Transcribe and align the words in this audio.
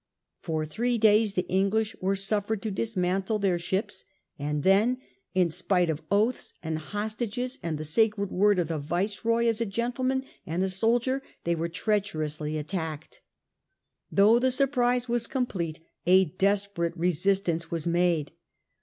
For 0.41 0.65
three 0.65 0.97
days 0.97 1.35
the 1.35 1.47
English 1.47 1.95
were 2.01 2.15
suifered 2.15 2.59
to 2.61 2.71
dismantle 2.71 3.37
their 3.37 3.59
ships, 3.59 4.03
and 4.39 4.63
then, 4.63 4.97
in 5.35 5.51
spite 5.51 5.91
of 5.91 6.01
oaths 6.09 6.55
and 6.63 6.79
hostages 6.79 7.59
and 7.61 7.77
the 7.77 7.85
sacred 7.85 8.31
word 8.31 8.57
of 8.57 8.67
the 8.69 8.79
Viceroy 8.79 9.45
as 9.45 9.61
a 9.61 9.65
gentleman 9.67 10.23
and 10.43 10.63
a 10.63 10.69
soldier, 10.69 11.21
they 11.43 11.53
were 11.53 11.69
treacherously 11.69 12.57
attacked. 12.57 13.21
Though 14.11 14.39
the 14.39 14.49
surprise 14.49 15.07
was 15.07 15.27
complete, 15.27 15.79
a 16.07 16.25
desperate 16.25 16.97
resistance 16.97 17.69
was 17.69 17.85
made. 17.85 18.31